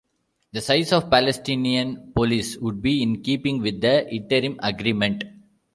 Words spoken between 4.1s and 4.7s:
Interim